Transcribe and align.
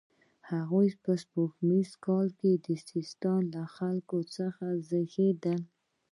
هغه 0.49 0.79
په 1.03 1.11
سپوږمیز 1.23 1.89
کال 2.05 2.27
کې 2.39 2.51
د 2.65 2.67
سیستان 2.89 3.41
له 3.55 3.63
خلکو 3.75 4.17
څخه 4.35 4.65
زیږېدلی. 4.87 5.59